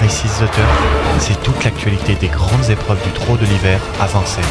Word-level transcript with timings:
Races 0.00 0.22
The 0.40 0.60
c'est 1.18 1.42
toute 1.42 1.64
l'actualité 1.64 2.14
des 2.14 2.28
grandes 2.28 2.70
épreuves 2.70 3.02
du 3.02 3.10
trot 3.10 3.36
de 3.36 3.44
l'hiver 3.46 3.80
à 4.00 4.06
Vincennes. 4.06 4.44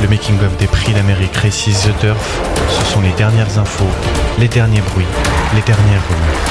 Le 0.00 0.08
making-of 0.08 0.56
des 0.58 0.66
prix 0.66 0.92
d'Amérique 0.92 1.36
Races 1.36 1.64
The 1.64 1.98
Turf, 2.00 2.40
ce 2.68 2.92
sont 2.92 3.00
les 3.00 3.12
dernières 3.12 3.58
infos, 3.58 3.90
les 4.38 4.48
derniers 4.48 4.80
bruits, 4.80 5.06
les 5.54 5.62
dernières 5.62 6.02
rumeurs. 6.08 6.44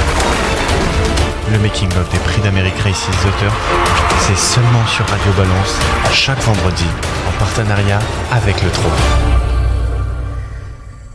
Le 1.51 1.59
making-of 1.59 2.09
des 2.09 2.19
prix 2.19 2.41
d'Amérique 2.41 2.79
Races 2.83 3.07
The 3.07 3.39
Turf, 3.39 3.55
c'est 4.27 4.37
seulement 4.37 4.85
sur 4.85 5.05
Radio 5.07 5.31
Balance, 5.37 5.75
chaque 6.11 6.41
vendredi, 6.41 6.87
en 7.27 7.39
partenariat 7.39 7.99
avec 8.31 8.61
le 8.61 8.69
trot. 8.69 9.46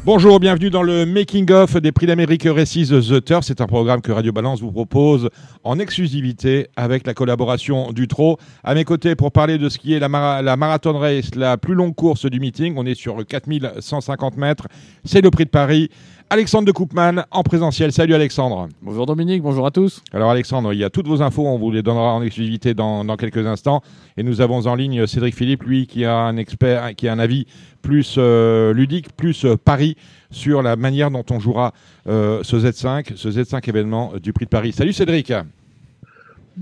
Bonjour, 0.05 0.41
bienvenue 0.41 0.69
dans 0.69 0.83
le 0.83 1.07
Making 1.07 1.49
of 1.53 1.77
des 1.77 1.93
Prix 1.93 2.07
d'Amérique 2.07 2.43
Récits 2.45 2.89
The 2.89 3.25
Turf. 3.25 3.45
C'est 3.45 3.61
un 3.61 3.69
programme 3.69 4.01
que 4.01 4.11
Radio 4.11 4.33
Balance 4.33 4.61
vous 4.61 4.73
propose 4.73 5.31
en 5.63 5.79
exclusivité 5.79 6.67
avec 6.75 7.07
la 7.07 7.15
collaboration 7.15 7.93
du 7.93 8.09
TRO. 8.09 8.37
À 8.65 8.75
mes 8.75 8.83
côtés 8.83 9.15
pour 9.15 9.31
parler 9.31 9.59
de 9.59 9.69
ce 9.69 9.79
qui 9.79 9.95
est 9.95 10.01
la, 10.01 10.09
marathon 10.09 10.99
race, 10.99 11.37
la 11.37 11.57
plus 11.57 11.75
longue 11.75 11.95
course 11.95 12.27
du 12.27 12.41
meeting. 12.41 12.75
On 12.77 12.85
est 12.85 12.97
sur 12.97 13.25
4150 13.25 14.39
mètres. 14.39 14.67
C'est 15.05 15.21
le 15.21 15.31
Prix 15.31 15.45
de 15.45 15.51
Paris. 15.51 15.89
Alexandre 16.33 16.67
de 16.67 16.73
Koopman 16.73 17.27
en 17.31 17.43
présentiel. 17.43 17.93
Salut 17.93 18.15
Alexandre. 18.15 18.67
Bonjour 18.81 19.05
Dominique, 19.05 19.43
bonjour 19.43 19.67
à 19.67 19.71
tous. 19.71 20.03
Alors 20.15 20.31
Alexandre, 20.31 20.73
il 20.73 20.79
y 20.79 20.85
a 20.85 20.89
toutes 20.89 21.07
vos 21.07 21.21
infos, 21.21 21.47
on 21.47 21.59
vous 21.59 21.71
les 21.71 21.83
donnera 21.83 22.15
en 22.15 22.23
exclusivité 22.23 22.73
dans, 22.73 23.05
quelques 23.19 23.47
instants. 23.47 23.83
Et 24.17 24.23
nous 24.23 24.41
avons 24.41 24.67
en 24.67 24.75
ligne 24.75 25.07
Cédric 25.07 25.35
Philippe, 25.35 25.63
lui 25.63 25.87
qui 25.87 26.07
a 26.07 26.17
un 26.17 26.39
expert, 26.39 26.95
qui 26.97 27.07
a 27.07 27.13
un 27.13 27.19
avis 27.19 27.47
plus 27.83 28.15
euh, 28.17 28.73
ludique, 28.73 29.15
plus 29.15 29.45
euh, 29.45 29.59
Paris 29.63 29.95
sur 30.31 30.63
la 30.63 30.75
manière 30.75 31.11
dont 31.11 31.25
on 31.29 31.39
jouera 31.39 31.75
euh, 32.07 32.43
ce 32.43 32.57
Z5, 32.57 33.15
ce 33.15 33.29
Z5 33.29 33.69
événement 33.69 34.15
du 34.19 34.33
Prix 34.33 34.47
de 34.47 34.51
Paris. 34.51 34.73
Salut 34.73 34.95
Cédric. 34.95 35.35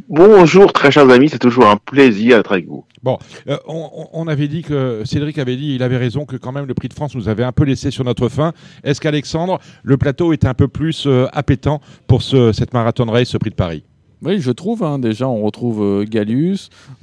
Bonjour 0.08 0.72
très 0.72 0.90
chers 0.90 1.10
amis, 1.10 1.28
c'est 1.28 1.38
toujours 1.38 1.66
un 1.66 1.76
plaisir 1.76 2.36
d'être 2.36 2.52
avec 2.52 2.66
vous. 2.66 2.84
Bon, 3.02 3.18
euh, 3.48 3.56
on, 3.66 4.28
avait 4.28 4.46
dit 4.46 4.62
que 4.62 5.02
Cédric 5.04 5.38
avait 5.38 5.56
dit, 5.56 5.74
il 5.74 5.82
avait 5.82 5.96
raison 5.96 6.26
que 6.26 6.36
quand 6.36 6.52
même 6.52 6.66
le 6.66 6.74
Prix 6.74 6.88
de 6.88 6.94
France 6.94 7.14
nous 7.14 7.28
avait 7.28 7.44
un 7.44 7.52
peu 7.52 7.64
laissé 7.64 7.90
sur 7.90 8.04
notre 8.04 8.28
faim. 8.28 8.52
Est-ce 8.84 9.00
qu'Alexandre, 9.00 9.58
le 9.82 9.96
plateau 9.96 10.32
est 10.32 10.44
un 10.44 10.54
peu 10.54 10.68
plus 10.68 11.06
euh, 11.06 11.26
appétant 11.32 11.80
pour 12.06 12.22
ce, 12.22 12.52
cette 12.52 12.72
marathon 12.72 13.06
race, 13.06 13.28
ce 13.28 13.38
Prix 13.38 13.50
de 13.50 13.54
Paris? 13.56 13.84
Oui, 14.22 14.40
je 14.40 14.50
trouve. 14.50 14.82
Hein, 14.82 14.98
déjà, 14.98 15.28
on 15.28 15.42
retrouve 15.42 15.82
euh. 15.82 16.04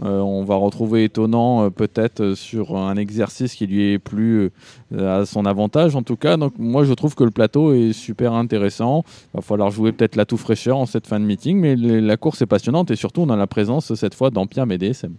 Euh, 0.03 0.19
on 0.19 0.43
va 0.43 0.55
retrouver 0.55 1.05
étonnant 1.05 1.65
euh, 1.65 1.69
peut-être 1.69 2.35
sur 2.35 2.77
un 2.77 2.95
exercice 2.95 3.55
qui 3.55 3.65
lui 3.65 3.93
est 3.93 3.99
plus 3.99 4.51
à 4.97 5.25
son 5.25 5.45
avantage 5.45 5.95
en 5.95 6.03
tout 6.03 6.15
cas. 6.15 6.37
Donc 6.37 6.53
moi, 6.59 6.83
je 6.83 6.93
trouve 6.93 7.15
que 7.15 7.23
le 7.23 7.31
plateau 7.31 7.73
est 7.73 7.93
super 7.93 8.33
intéressant. 8.33 9.03
Il 9.33 9.37
va 9.37 9.41
falloir 9.41 9.71
jouer 9.71 9.91
peut-être 9.91 10.15
la 10.15 10.25
tout 10.25 10.37
fraîcheur 10.37 10.77
en 10.77 10.85
cette 10.85 11.07
fin 11.07 11.19
de 11.19 11.25
meeting, 11.25 11.57
mais 11.59 11.75
la 11.75 12.17
course 12.17 12.41
est 12.41 12.45
passionnante 12.45 12.91
et 12.91 12.95
surtout 12.95 13.21
on 13.21 13.29
a 13.29 13.35
la 13.35 13.47
présence 13.47 13.93
cette 13.95 14.13
fois 14.13 14.29
d'Ampia 14.29 14.65
et 14.69 14.77
DSM. 14.77 15.13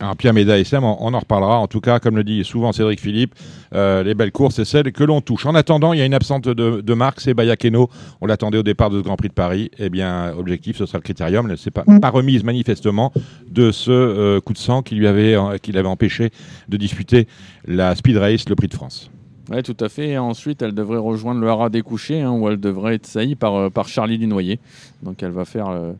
Un 0.00 0.14
Pierre 0.14 0.32
Méda 0.32 0.56
SM, 0.58 0.84
on, 0.84 1.12
en 1.12 1.18
reparlera. 1.18 1.58
En 1.58 1.66
tout 1.66 1.80
cas, 1.80 1.98
comme 1.98 2.16
le 2.16 2.22
dit 2.22 2.44
souvent 2.44 2.72
Cédric 2.72 3.00
Philippe, 3.00 3.34
euh, 3.74 4.04
les 4.04 4.14
belles 4.14 4.30
courses, 4.30 4.54
c'est 4.56 4.64
celles 4.64 4.92
que 4.92 5.02
l'on 5.02 5.20
touche. 5.20 5.44
En 5.44 5.56
attendant, 5.56 5.92
il 5.92 5.98
y 5.98 6.02
a 6.02 6.04
une 6.04 6.14
absence 6.14 6.42
de, 6.42 6.52
de 6.80 6.94
marque, 6.94 7.20
c'est 7.20 7.34
Bayakeno. 7.34 7.90
On 8.20 8.26
l'attendait 8.26 8.58
au 8.58 8.62
départ 8.62 8.90
de 8.90 8.98
ce 8.98 9.02
Grand 9.02 9.16
Prix 9.16 9.28
de 9.28 9.34
Paris. 9.34 9.70
Eh 9.78 9.90
bien, 9.90 10.32
objectif, 10.38 10.76
ce 10.76 10.86
sera 10.86 10.98
le 10.98 11.02
critérium. 11.02 11.52
C'est 11.56 11.72
pas, 11.72 11.82
mm. 11.86 11.98
pas 11.98 12.10
remise 12.10 12.44
manifestement 12.44 13.12
de 13.50 13.72
ce 13.72 13.90
euh, 13.90 14.40
coup 14.40 14.52
de 14.52 14.58
sang 14.58 14.82
qui 14.82 14.94
lui 14.94 15.08
avait, 15.08 15.34
euh, 15.34 15.58
qui 15.58 15.72
l'avait 15.72 15.88
empêché 15.88 16.30
de 16.68 16.76
disputer 16.76 17.26
la 17.66 17.96
Speed 17.96 18.18
Race, 18.18 18.48
le 18.48 18.54
Prix 18.54 18.68
de 18.68 18.74
France. 18.74 19.10
Oui, 19.50 19.62
tout 19.62 19.76
à 19.80 19.88
fait. 19.88 20.18
Ensuite, 20.18 20.62
elle 20.62 20.74
devrait 20.74 20.98
rejoindre 20.98 21.40
le 21.40 21.48
haras 21.48 21.70
des 21.70 21.82
hein, 22.10 22.30
où 22.32 22.48
elle 22.48 22.60
devrait 22.60 22.96
être 22.96 23.06
saillie 23.06 23.36
par, 23.36 23.70
par 23.70 23.88
Charlie 23.88 24.18
Dunoyer. 24.18 24.58
Donc, 25.02 25.22
elle 25.22 25.30
va 25.30 25.44
faire 25.44 25.94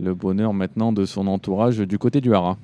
le 0.00 0.14
bonheur 0.14 0.52
maintenant 0.52 0.92
de 0.92 1.04
son 1.04 1.26
entourage 1.26 1.78
du 1.78 1.98
côté 1.98 2.20
du 2.20 2.34
haras. 2.34 2.56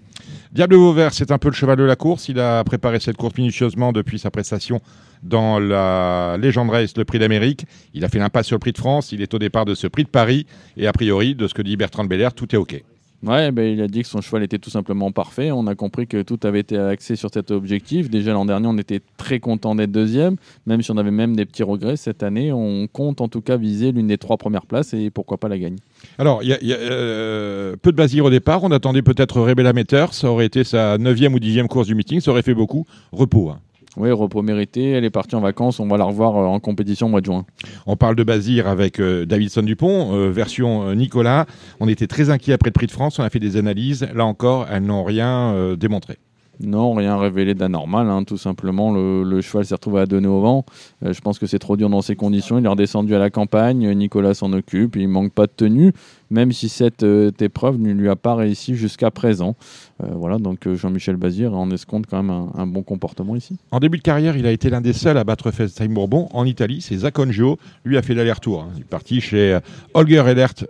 Diable 0.53 0.77
Vauvert, 0.77 1.13
c'est 1.13 1.31
un 1.31 1.39
peu 1.39 1.49
le 1.49 1.55
cheval 1.55 1.77
de 1.77 1.85
la 1.85 1.97
course. 1.97 2.29
Il 2.29 2.41
a 2.41 2.65
préparé 2.65 3.01
cette 3.01 3.17
course 3.17 3.37
minutieusement 3.37 3.93
depuis 3.93 4.19
sa 4.19 4.31
prestation 4.31 4.81
dans 5.23 5.59
la 5.59 6.37
Légende 6.39 6.71
Race, 6.71 6.97
le 6.97 7.05
prix 7.05 7.19
d'Amérique. 7.19 7.67
Il 7.95 8.05
a 8.05 8.09
fait 8.09 8.19
l'impasse 8.19 8.47
sur 8.47 8.57
le 8.57 8.61
prix 8.61 8.73
de 8.73 8.79
France. 8.79 9.13
Il 9.13 9.23
est 9.23 9.35
au 9.35 9.39
départ 9.39 9.65
de 9.65 9.75
ce 9.75 9.87
prix 9.87 10.05
de 10.05 10.09
Paris. 10.09 10.47
Et 10.77 10.87
a 10.87 10.93
priori, 10.93 11.35
de 11.35 11.47
ce 11.47 11.55
que 11.55 11.63
dit 11.63 11.77
Bertrand 11.77 12.05
Belair, 12.05 12.33
tout 12.33 12.55
est 12.55 12.59
OK. 12.59 12.83
Ouais, 13.27 13.51
ben, 13.51 13.65
il 13.65 13.83
a 13.83 13.89
dit 13.89 14.03
que 14.03 14.09
son 14.09 14.21
cheval 14.21 14.45
était 14.45 14.59
tout 14.59 14.71
simplement 14.71 15.11
parfait. 15.11 15.51
On 15.51 15.67
a 15.67 15.75
compris 15.75 16.07
que 16.07 16.23
tout 16.23 16.39
avait 16.45 16.61
été 16.61 16.79
axé 16.79 17.17
sur 17.17 17.31
cet 17.33 17.51
objectif. 17.51 18.09
Déjà 18.09 18.33
l'an 18.33 18.45
dernier, 18.45 18.69
on 18.69 18.79
était 18.79 19.01
très 19.17 19.41
content 19.41 19.75
d'être 19.75 19.91
deuxième, 19.91 20.37
même 20.67 20.81
si 20.81 20.93
on 20.93 20.97
avait 20.97 21.11
même 21.11 21.35
des 21.35 21.45
petits 21.45 21.65
regrets. 21.65 21.97
Cette 21.97 22.23
année, 22.23 22.53
on 22.53 22.87
compte 22.87 23.21
en 23.21 23.27
tout 23.27 23.41
cas 23.41 23.57
viser 23.57 23.91
l'une 23.91 24.07
des 24.07 24.19
trois 24.19 24.37
premières 24.37 24.67
places 24.67 24.95
et 24.95 25.11
pourquoi 25.11 25.39
pas 25.39 25.49
la 25.49 25.59
gagner. 25.59 25.79
Alors, 26.19 26.45
il 26.45 26.49
y 26.49 26.73
a, 26.73 26.77
euh, 26.77 27.75
peu 27.83 27.91
de 27.91 27.97
basir 27.97 28.25
au 28.25 28.31
départ. 28.31 28.63
On 28.63 28.71
attendait 28.71 29.03
peut-être 29.03 29.41
Rebella 29.41 29.73
Meter. 29.73 30.07
Ça 30.13 30.31
aurait 30.31 30.47
été 30.47 30.63
sa 30.63 30.97
neuvième 30.97 31.35
ou 31.35 31.41
dixième 31.41 31.67
course 31.67 31.89
du 31.89 31.97
meeting. 31.97 32.21
Ça 32.21 32.31
aurait 32.31 32.43
fait 32.43 32.55
beaucoup. 32.55 32.87
Repos. 33.11 33.51
Hein. 33.51 33.59
Oui, 33.97 34.11
repos 34.13 34.43
mérité. 34.43 34.91
Elle 34.91 35.05
est 35.05 35.11
partie 35.11 35.35
en 35.35 35.41
vacances. 35.41 35.81
On 35.81 35.87
va 35.87 35.97
la 35.97 36.05
revoir 36.05 36.37
euh, 36.37 36.47
en 36.47 36.61
compétition 36.61 37.07
au 37.07 37.11
mois 37.11 37.21
de 37.21 37.27
juin. 37.27 37.47
On 37.87 37.97
parle 37.97 38.15
de 38.15 38.25
Bazir 38.25 38.69
avec 38.69 39.01
euh, 39.01 39.25
Davidson 39.25 39.63
Dupont, 39.63 40.15
euh, 40.15 40.31
version 40.31 40.95
Nicolas. 40.95 41.47
On 41.81 41.89
était 41.89 42.07
très 42.07 42.31
inquiets 42.31 42.53
après 42.53 42.69
le 42.69 42.75
Prix 42.75 42.87
de 42.87 42.93
France. 42.93 43.19
On 43.19 43.23
a 43.23 43.31
fait 43.31 43.41
des 43.41 43.57
analyses. 43.57 44.07
Là 44.15 44.27
encore, 44.27 44.67
elles 44.71 44.85
n'ont 44.85 45.05
rien 45.05 45.75
démontré. 45.77 46.19
Non, 46.61 46.95
rien 46.95 47.19
révélé 47.19 47.55
d'anormal. 47.55 48.09
Hein. 48.09 48.25
Tout 48.25 48.37
simplement, 48.37 48.93
le, 48.93 49.41
cheval 49.41 49.67
s'est 49.67 49.75
retrouvé 49.75 50.01
à 50.01 50.07
donner 50.07 50.29
au 50.29 50.41
vent. 50.41 50.65
je 51.03 51.21
pense 51.21 51.39
que 51.39 51.47
c'est 51.47 51.59
trop 51.59 51.77
dur 51.77 51.91
dans 51.91 52.03
ces 52.03 52.17
conditions. 52.17 52.59
Il 52.59 52.65
est 52.65 52.69
redescendu 52.69 53.15
à 53.15 53.19
la 53.19 53.31
campagne. 53.31 53.91
Nicolas 53.93 54.35
s'en 54.35 54.53
occupe. 54.53 54.97
Il 54.97 55.09
manque 55.09 55.33
pas 55.33 55.47
de 55.47 55.53
tenue, 55.55 55.93
même 56.31 56.53
si 56.53 56.69
cette 56.69 57.05
épreuve 57.41 57.79
ne 57.79 57.93
lui 57.93 58.09
a 58.09 58.17
pas 58.17 58.35
réussi 58.35 58.75
jusqu'à 58.75 59.11
présent. 59.11 59.55
Euh, 60.03 60.09
voilà, 60.15 60.39
donc 60.39 60.67
euh, 60.67 60.75
Jean-Michel 60.75 61.17
Bazir 61.17 61.55
en 61.55 61.71
escompte 61.71 62.07
quand 62.09 62.23
même 62.23 62.49
un, 62.55 62.67
bon 62.67 62.83
comportement 62.83 63.35
ici. 63.35 63.57
En 63.71 63.79
début 63.79 63.99
de 63.99 64.03
carrière, 64.03 64.37
il 64.37 64.47
a 64.47 64.53
été 64.53 64.69
l'un 64.69 64.81
des 64.81 64.93
seuls 64.93 65.17
à 65.17 65.25
battre 65.25 65.51
FaceTime 65.51 65.95
Bourbon 65.95 66.29
en 66.33 66.45
Italie. 66.45 66.81
C'est 66.83 66.99
Zaconjo. 66.99 67.59
Lui 67.85 67.97
a 67.97 68.03
fait 68.03 68.15
l'aller-retour. 68.15 68.63
Hein. 68.63 68.73
Il 68.77 68.83
est 68.83 68.85
parti 68.85 69.21
chez 69.21 69.55
euh, 69.55 69.61
Holger 69.95 70.25
Ehlert 70.27 70.65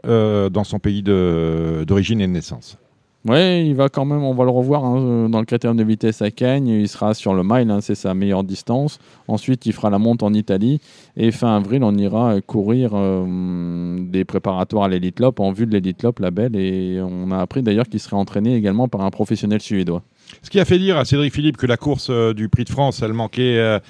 dans 0.51 0.65
son 0.65 0.79
pays 0.79 1.03
d'origine 1.03 2.21
et 2.21 2.27
de 2.27 2.33
naissance. 2.33 2.79
Oui, 3.29 3.67
il 3.67 3.75
va 3.75 3.89
quand 3.89 4.05
même, 4.05 4.23
on 4.23 4.35
va 4.35 4.45
le 4.45 4.51
revoir 4.51 4.85
hein, 4.85 5.29
dans 5.29 5.41
le 5.41 5.47
critérium 5.47 5.77
de 5.77 5.83
vitesse 5.83 6.23
à 6.23 6.31
Cagnes. 6.31 6.69
Il 6.69 6.89
sera 6.89 7.13
sur 7.13 7.35
le 7.35 7.43
mile, 7.43 7.73
hein, 7.73 7.81
c'est 7.81 7.97
sa 7.97 8.15
meilleure 8.15 8.45
distance. 8.45 9.01
Ensuite, 9.27 9.67
il 9.67 9.73
fera 9.73 9.91
la 9.91 9.99
monte 9.99 10.23
en 10.23 10.33
Italie. 10.33 10.81
Et 11.17 11.33
fin 11.33 11.57
avril, 11.57 11.83
on 11.83 11.97
ira 11.97 12.41
courir 12.41 12.93
euh, 12.95 13.99
des 13.99 14.25
préparatoires 14.25 14.85
à 14.85 14.89
l'Elite 14.89 15.19
Lop 15.19 15.41
en 15.41 15.51
vue 15.51 15.67
de 15.67 15.73
l'Elite 15.73 16.05
Lop, 16.05 16.21
la 16.21 16.31
belle. 16.31 16.55
Et 16.55 17.01
on 17.03 17.33
a 17.33 17.39
appris 17.39 17.63
d'ailleurs 17.63 17.89
qu'il 17.89 17.99
serait 17.99 18.15
entraîné 18.15 18.55
également 18.55 18.87
par 18.87 19.01
un 19.01 19.11
professionnel 19.11 19.61
suédois. 19.61 20.03
Ce 20.43 20.51
qui 20.51 20.61
a 20.61 20.65
fait 20.65 20.79
dire 20.79 20.97
à 20.97 21.05
Cédric 21.05 21.35
Philippe 21.35 21.57
que 21.57 21.67
la 21.67 21.77
course 21.77 22.09
euh, 22.11 22.33
du 22.33 22.49
Prix 22.49 22.65
de 22.65 22.71
France, 22.71 23.03
elle 23.03 23.13
manquait, 23.13 23.59
euh, 23.59 23.81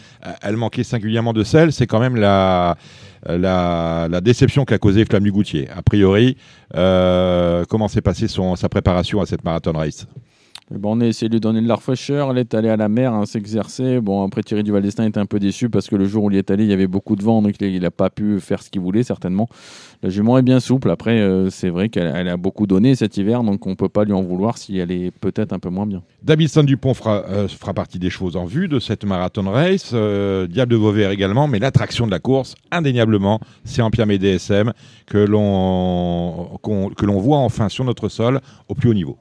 elle 0.41 0.57
manquait 0.57 0.85
singulièrement 0.85 1.35
de 1.35 1.45
sel, 1.45 1.73
c'est 1.73 1.87
quand 1.87 2.01
même 2.01 2.17
la, 2.17 2.77
la, 3.29 4.09
déception 4.21 4.65
qu'a 4.65 4.79
causé 4.79 5.05
Flamme 5.05 5.25
du 5.25 5.33
Goutier. 5.33 5.69
A 5.71 5.83
priori, 5.83 6.37
euh, 6.75 7.65
comment 7.69 7.89
s'est 7.89 8.01
passée 8.01 8.29
sa 8.29 8.69
préparation 8.69 9.21
à 9.21 9.27
cette 9.27 9.45
marathon 9.45 9.73
race? 9.73 10.07
Bon, 10.73 10.97
on 10.97 11.01
a 11.01 11.07
essayé 11.07 11.29
de 11.29 11.35
lui 11.35 11.41
donner 11.41 11.61
de 11.61 11.69
la 11.69 11.77
fraîcheur. 11.77 12.33
Elle 12.33 12.39
est 12.39 12.53
allée 12.53 12.69
à 12.69 12.77
la 12.77 12.89
mer, 12.89 13.15
hein, 13.15 13.25
s'exercer. 13.25 14.01
Bon, 14.01 14.27
après, 14.27 14.43
Thierry 14.43 14.65
Duvaldestin 14.65 15.07
était 15.07 15.21
un 15.21 15.27
peu 15.27 15.39
déçu 15.39 15.71
parce 15.71 15.87
que 15.87 15.95
le 15.95 16.07
jour 16.07 16.25
où 16.25 16.31
il 16.31 16.37
est 16.37 16.51
allé, 16.51 16.65
il 16.65 16.71
y 16.71 16.73
avait 16.73 16.89
beaucoup 16.89 17.15
de 17.15 17.23
vent, 17.23 17.41
donc 17.41 17.55
il 17.61 17.81
n'a 17.81 17.93
pas 17.93 18.11
pu 18.11 18.41
faire 18.41 18.61
ce 18.65 18.71
qu'il 18.71 18.81
voulait, 18.81 19.05
certainement. 19.05 19.49
La 20.03 20.11
jument 20.11 20.39
est 20.39 20.43
bien 20.43 20.59
souple. 20.59 20.91
Après, 20.91 21.21
euh, 21.21 21.51
c'est 21.51 21.69
vrai 21.69 21.89
qu'elle 21.89 22.29
a 22.29 22.37
beaucoup 22.37 22.67
donné 22.67 22.97
cet 22.97 23.17
hiver, 23.17 23.45
donc 23.45 23.65
on 23.65 23.71
ne 23.71 23.75
peut 23.77 23.89
pas 23.89 24.03
lui 24.05 24.13
en 24.13 24.23
vouloir 24.23 24.59
si 24.59 24.77
elle 24.77 24.91
est 24.91 25.13
peut-être 25.13 25.53
un 25.53 25.61
peu 25.61 25.69
moins 25.69 25.87
bien. 25.87 26.03
Davidson 26.25 26.65
Dupont 26.65 26.95
fera, 26.95 27.25
euh, 27.29 27.47
fera 27.47 27.73
partie 27.73 28.01
des 28.01 28.11
choses 28.11 28.37
en 28.37 28.45
vue 28.45 28.67
de 28.67 28.81
cette 28.81 29.05
marathon 29.05 29.49
race. 29.49 29.93
Euh, 29.95 30.49
Diable 30.49 30.73
de 30.73 30.77
Vauvert 30.77 31.13
également, 31.13 31.47
mais 31.47 31.61
l'attraction 31.61 32.07
de 32.07 32.11
la 32.11 32.19
course, 32.19 32.57
indéniablement, 32.73 33.39
c'est 33.65 33.83
en 33.83 33.91
Pierre 33.91 34.07
DSM 34.09 34.73
que 35.07 35.19
l'on 35.19 36.59
que 36.97 37.07
l'on 37.07 37.21
voit 37.21 37.39
enfin 37.39 37.69
sur 37.69 37.85
notre 37.85 38.09
sol 38.09 38.41
au 38.69 38.75
plus 38.75 38.91
haut 38.91 38.95
niveau. 38.95 39.17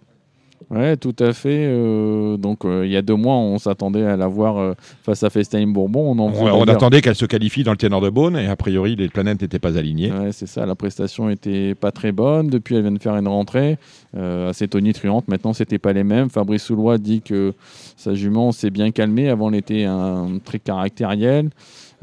Oui, 0.69 0.97
tout 0.97 1.15
à 1.19 1.33
fait. 1.33 1.67
Euh, 1.67 2.37
donc, 2.37 2.65
euh, 2.65 2.85
il 2.85 2.91
y 2.91 2.97
a 2.97 3.01
deux 3.01 3.15
mois, 3.15 3.35
on 3.35 3.59
s'attendait 3.59 4.03
à 4.03 4.17
la 4.17 4.27
voir 4.27 4.57
euh, 4.57 4.73
face 5.03 5.23
à 5.23 5.29
FaceTime 5.29 5.71
Bourbon. 5.73 6.17
On, 6.17 6.63
attendait 6.67 7.01
qu'elle 7.01 7.15
se 7.15 7.25
qualifie 7.25 7.63
dans 7.63 7.71
le 7.71 7.77
ténor 7.77 8.01
de 8.01 8.09
Beaune 8.09 8.35
et 8.35 8.47
a 8.47 8.55
priori, 8.55 8.95
les 8.95 9.09
planètes 9.09 9.41
n'étaient 9.41 9.59
pas 9.59 9.77
alignées. 9.77 10.11
Ouais, 10.11 10.31
c'est 10.31 10.47
ça. 10.47 10.65
La 10.65 10.75
prestation 10.75 11.29
était 11.29 11.75
pas 11.75 11.91
très 11.91 12.11
bonne. 12.11 12.47
Depuis, 12.47 12.75
elle 12.75 12.81
vient 12.81 12.91
de 12.91 13.01
faire 13.01 13.15
une 13.15 13.27
rentrée 13.27 13.77
assez 14.15 14.67
tonitruante. 14.67 15.27
Maintenant, 15.27 15.53
c'était 15.53 15.79
pas 15.79 15.93
les 15.93 16.03
mêmes. 16.03 16.29
Fabrice 16.29 16.63
Soulois 16.63 16.97
dit 16.97 17.21
que 17.21 17.53
sa 17.97 18.13
jument 18.13 18.51
s'est 18.51 18.69
bien 18.69 18.91
calmée. 18.91 19.29
Avant, 19.29 19.49
elle 19.49 19.57
était 19.57 19.83
un, 19.83 20.39
très 20.43 20.59
caractériel. 20.59 21.49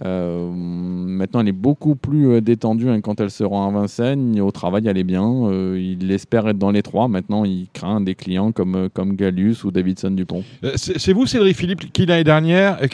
Euh, 0.05 0.51
maintenant, 0.51 1.41
elle 1.41 1.49
est 1.49 1.53
beaucoup 1.53 1.95
plus 1.95 2.29
euh, 2.29 2.41
détendue 2.41 2.89
hein, 2.89 3.01
quand 3.01 3.21
elle 3.21 3.31
se 3.31 3.45
rend 3.45 3.69
à 3.69 3.81
Vincennes. 3.81 4.41
Au 4.41 4.51
travail, 4.51 4.89
elle 4.89 4.99
est 4.99 5.05
bien. 5.05 5.25
Euh, 5.25 5.79
il 5.81 6.11
espère 6.11 6.49
être 6.49 6.59
dans 6.59 6.71
les 6.71 6.83
trois. 6.83 7.09
Maintenant, 7.09 7.45
il 7.45 7.69
craint 7.73 8.01
des 8.01 8.15
clients 8.15 8.53
comme, 8.53 8.89
comme 8.93 9.17
ou 9.65 9.71
Davidson 9.71 10.11
Dupont. 10.11 10.43
C'est 10.77 11.13
vous, 11.13 11.27
Cédric 11.27 11.57
Philippe, 11.57 11.93
qui 11.93 12.07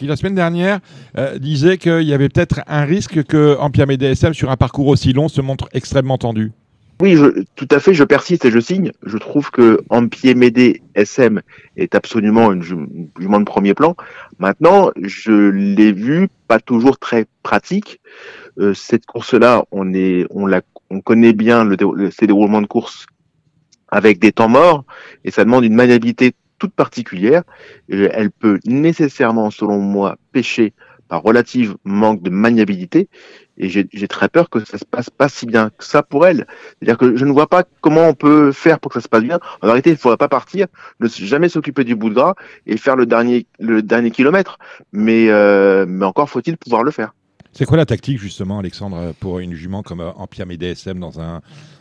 la 0.07 0.17
semaine 0.17 0.35
dernière 0.35 0.81
disait 1.39 1.79
qu'il 1.79 2.03
y 2.03 2.13
avait 2.13 2.29
peut-être 2.29 2.61
un 2.67 2.85
risque 2.85 3.23
que 3.25 3.57
DSM 3.97 4.35
sur 4.35 4.51
un 4.51 4.57
parcours 4.57 4.89
aussi 4.89 5.13
long 5.13 5.29
se 5.29 5.41
montre 5.41 5.69
extrêmement 5.73 6.19
tendu. 6.19 6.53
Oui, 7.01 7.15
je, 7.15 7.43
tout 7.55 7.69
à 7.71 7.79
fait, 7.79 7.95
je 7.95 8.03
persiste 8.03 8.45
et 8.45 8.51
je 8.51 8.59
signe. 8.59 8.91
Je 9.05 9.19
trouve 9.19 9.51
que 9.53 9.81
Médé 10.35 10.83
SM 10.95 11.43
est 11.77 11.95
absolument 11.95 12.53
une 12.53 12.63
jument 12.63 13.39
de 13.39 13.45
premier 13.45 13.73
plan. 13.75 13.95
Maintenant, 14.41 14.91
je 15.01 15.51
l'ai 15.51 15.93
vu 15.93 16.29
pas 16.49 16.59
toujours 16.59 16.99
très 16.99 17.27
pratique. 17.45 18.01
Euh, 18.59 18.75
cette 18.75 19.07
course-là, 19.07 19.65
on 19.71 19.95
est, 19.95 20.27
on 20.31 20.47
la, 20.47 20.63
on 20.91 21.01
connaît 21.01 21.33
bien 21.33 21.65
le, 21.65 21.77
le, 21.95 22.11
ces 22.11 22.27
déroulements 22.27 22.63
de 22.63 22.67
course 22.67 23.07
avec 23.89 24.19
des 24.19 24.33
temps 24.33 24.49
morts 24.49 24.85
et 25.25 25.31
ça 25.31 25.45
demande 25.45 25.65
une 25.65 25.75
maniabilité 25.75 26.35
toute 26.59 26.73
particulière. 26.73 27.45
elle 27.89 28.33
peut 28.33 28.59
nécessairement, 28.67 29.53
selon 29.53 29.79
moi, 29.79 30.17
pêcher 30.33 30.73
par 31.09 31.23
relative 31.23 31.77
manque 31.85 32.23
de 32.23 32.31
maniabilité. 32.31 33.09
Et 33.61 33.69
j'ai 33.69 34.09
très 34.09 34.29
peur 34.29 34.51
que 34.51 34.65
ça 34.65 34.79
se 34.79 34.85
passe 34.85 35.11
pas 35.11 35.29
si 35.29 35.45
bien 35.45 35.71
que 35.77 35.85
ça 35.85 36.05
pour 36.05 36.27
elle. 36.27 36.47
C'est-à-dire 36.79 36.97
que 36.97 37.17
je 37.17 37.25
ne 37.25 37.33
vois 37.33 37.49
pas 37.49 37.65
comment 37.81 38.07
on 38.07 38.15
peut 38.15 38.53
faire 38.53 38.79
pour 38.79 38.93
que 38.93 39.01
ça 39.01 39.03
se 39.03 39.09
passe 39.09 39.25
bien. 39.25 39.41
En 39.63 39.67
réalité, 39.67 39.91
il 39.91 39.95
ne 39.95 39.99
faudrait 39.99 40.17
pas 40.17 40.29
partir, 40.29 40.69
ne 41.01 41.09
jamais 41.09 41.49
s'occuper 41.49 41.83
du 41.83 41.97
bout 41.97 42.11
de 42.11 42.15
gras 42.15 42.35
et 42.67 42.77
faire 42.77 42.95
le 42.95 43.05
dernier, 43.05 43.47
le 43.59 43.83
dernier 43.83 44.13
kilomètre. 44.13 44.59
Mais, 44.93 45.29
euh, 45.29 45.87
mais 45.89 46.05
encore 46.05 46.31
faut-il 46.31 46.57
pouvoir 46.57 46.85
le 46.85 46.93
faire. 46.93 47.15
C'est 47.53 47.65
quoi 47.65 47.77
la 47.77 47.87
tactique 47.87 48.21
justement, 48.21 48.61
Alexandre, 48.61 49.13
pour 49.19 49.41
une 49.41 49.55
jument 49.55 49.83
comme 49.83 50.01
Ampia 50.01 50.45
DSM 50.45 51.01
dans 51.01 51.21
un 51.21 51.41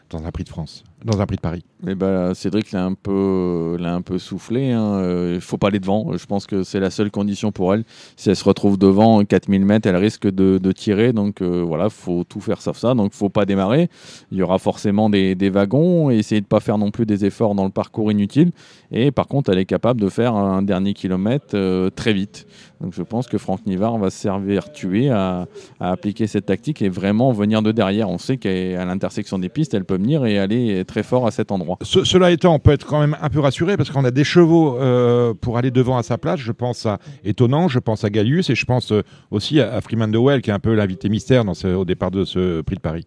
dans 0.10 0.26
un 0.26 0.32
prix 0.32 0.44
de 0.44 0.50
France, 0.50 0.84
dans 1.06 1.22
un 1.22 1.26
prix 1.26 1.38
de 1.38 1.42
Paris 1.42 1.64
eh 1.86 1.94
ben, 1.94 2.34
Cédric 2.34 2.72
l'a 2.72 2.84
un 2.86 2.96
peu, 2.96 3.78
un 3.80 4.02
peu 4.02 4.18
soufflé. 4.18 4.70
Il 4.70 4.72
hein. 4.72 5.02
ne 5.02 5.40
faut 5.40 5.58
pas 5.58 5.68
aller 5.68 5.80
devant. 5.80 6.18
Je 6.18 6.26
pense 6.26 6.48
que 6.48 6.64
c'est 6.64 6.80
la 6.80 6.90
seule 6.90 7.12
condition 7.12 7.52
pour 7.52 7.74
elle. 7.74 7.84
Si 8.16 8.30
elle 8.30 8.36
se 8.36 8.44
retrouve 8.44 8.80
devant 8.80 9.24
4000 9.24 9.64
mètres, 9.64 9.88
elle 9.88 9.96
risque 9.96 10.28
de, 10.28 10.72
tirer. 10.72 11.14
Donc 11.14 11.42
euh, 11.42 11.64
voilà, 11.66 11.90
faut 11.90 12.24
tout 12.24 12.42
faire 12.42 12.62
sauf 12.62 12.78
ça. 12.78 12.96
Donc 12.96 13.14
faut 13.14 13.30
pas 13.30 13.46
démarrer. 13.46 13.90
Il 14.32 14.40
y 14.40 14.42
aura 14.42 14.58
forcément 14.58 15.10
des, 15.10 15.50
wagons. 15.50 16.10
Essayer 16.10 16.42
de 16.42 16.48
pas 16.48 16.60
faire 16.60 16.80
non 16.80 16.90
plus 16.90 17.06
des 17.06 17.26
efforts 17.26 17.54
dans 17.54 17.66
le 17.66 17.72
parcours 17.72 18.12
inutile. 18.12 18.52
Et 18.92 19.12
par 19.12 19.28
contre, 19.28 19.52
elle 19.52 19.60
est 19.60 19.66
capable 19.66 20.02
de 20.02 20.10
faire 20.10 20.34
un 20.34 20.64
dernier 20.64 20.94
kilomètre 20.94 21.54
euh, 21.54 21.92
très 21.92 22.14
vite. 22.14 22.48
Donc 22.82 22.94
je 22.94 23.04
pense 23.04 23.28
que 23.28 23.38
Franck 23.38 23.66
Nivard 23.68 23.98
va 23.98 24.10
se 24.10 24.18
servir 24.18 24.72
tuer 24.72 25.10
à, 25.10 25.48
à, 25.80 25.92
appliquer 25.92 26.28
cette 26.28 26.48
tactique 26.48 26.82
et 26.82 26.90
vraiment 26.90 27.32
venir 27.32 27.62
de 27.62 27.72
derrière. 27.72 28.10
On 28.10 28.18
sait 28.18 28.38
qu'à 28.38 28.84
l'intersection 28.86 29.38
des 29.38 29.50
pistes, 29.50 29.76
elle 29.76 29.86
peut 29.86 29.98
venir 29.98 30.26
et 30.26 30.40
aller 30.40 30.84
très 30.88 31.04
fort 31.04 31.28
à 31.28 31.32
cet 31.32 31.52
endroit. 31.52 31.78
cela 31.84 32.32
étant, 32.32 32.56
on 32.56 32.60
peut 32.60 32.72
être 32.72 32.86
quand 32.86 33.00
même 33.00 33.16
un 33.22 33.30
peu 33.30 33.40
rassuré 33.40 33.78
parce 33.78 33.92
qu'on 33.92 34.06
a 34.06 34.12
des 34.12 34.24
chevaux 34.24 34.78
euh, 34.78 35.34
pour 35.34 35.58
aller 35.58 35.72
devant 35.72 35.98
à 35.98 36.04
sa 36.04 36.18
place. 36.18 36.40
Je 36.40 36.52
pense 36.52 36.86
à 36.86 37.00
Étonnant, 37.24 37.68
je 37.68 37.80
pense 37.80 38.04
à 38.04 38.10
Gallius 38.10 38.50
et 38.50 38.56
je 38.56 38.66
pense 38.66 38.92
euh, 38.92 39.04
aussi 39.30 39.60
à, 39.60 39.80
Freeman 39.82 40.12
de 40.12 40.18
Well 40.18 40.42
qui 40.42 40.50
est 40.50 40.54
un 40.54 40.60
peu 40.60 40.74
l'invité 40.74 41.10
mystère 41.10 41.44
au 41.66 41.86
départ 41.86 42.12
de 42.12 42.26
ce 42.26 42.62
prix 42.62 42.76
de 42.76 42.82
Paris. 42.82 43.06